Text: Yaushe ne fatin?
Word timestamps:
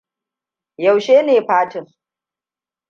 Yaushe 0.83 1.21
ne 1.23 1.45
fatin? 1.47 1.85